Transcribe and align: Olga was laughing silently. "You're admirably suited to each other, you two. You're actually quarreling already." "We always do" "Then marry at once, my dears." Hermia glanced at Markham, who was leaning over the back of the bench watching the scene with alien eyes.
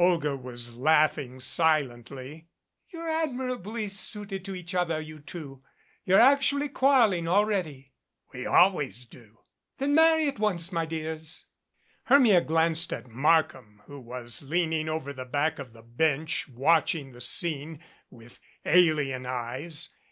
Olga 0.00 0.36
was 0.36 0.74
laughing 0.76 1.38
silently. 1.38 2.48
"You're 2.88 3.08
admirably 3.08 3.86
suited 3.86 4.44
to 4.44 4.54
each 4.56 4.74
other, 4.74 4.98
you 5.00 5.20
two. 5.20 5.62
You're 6.02 6.18
actually 6.18 6.70
quarreling 6.70 7.28
already." 7.28 7.92
"We 8.32 8.46
always 8.46 9.04
do" 9.04 9.38
"Then 9.78 9.94
marry 9.94 10.26
at 10.26 10.40
once, 10.40 10.72
my 10.72 10.86
dears." 10.86 11.46
Hermia 12.06 12.40
glanced 12.40 12.92
at 12.92 13.06
Markham, 13.06 13.80
who 13.86 14.00
was 14.00 14.42
leaning 14.42 14.88
over 14.88 15.12
the 15.12 15.24
back 15.24 15.60
of 15.60 15.72
the 15.72 15.82
bench 15.82 16.48
watching 16.48 17.12
the 17.12 17.20
scene 17.20 17.78
with 18.10 18.40
alien 18.64 19.24
eyes. 19.24 19.90